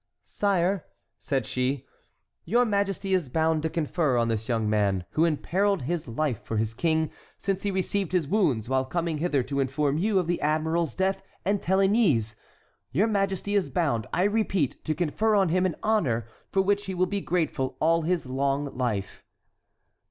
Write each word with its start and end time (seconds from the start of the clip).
"Sire," 0.25 0.85
said 1.19 1.45
she, 1.45 1.85
"your 2.43 2.65
majesty 2.65 3.13
is 3.13 3.29
bound 3.29 3.61
to 3.61 3.69
confer 3.69 4.17
on 4.17 4.29
this 4.29 4.49
young 4.49 4.67
man, 4.67 5.05
who 5.11 5.25
imperilled 5.25 5.83
his 5.83 6.07
life 6.07 6.41
for 6.41 6.57
his 6.57 6.73
king, 6.73 7.11
since 7.37 7.61
he 7.61 7.69
received 7.69 8.11
his 8.11 8.27
wounds 8.27 8.67
while 8.67 8.83
coming 8.83 9.19
hither 9.19 9.43
to 9.43 9.59
inform 9.59 9.99
you 9.99 10.17
of 10.17 10.25
the 10.25 10.41
admiral's 10.41 10.95
death 10.95 11.21
and 11.45 11.61
Téligny's,—your 11.61 13.05
majesty 13.05 13.53
is 13.53 13.69
bound, 13.69 14.07
I 14.11 14.23
repeat, 14.23 14.83
to 14.85 14.95
confer 14.95 15.35
on 15.35 15.49
him 15.49 15.67
an 15.67 15.75
honor 15.83 16.25
for 16.49 16.63
which 16.63 16.85
he 16.87 16.95
will 16.95 17.05
be 17.05 17.21
grateful 17.21 17.77
all 17.79 18.01
his 18.01 18.25
life 18.25 18.69
long." 19.23 19.93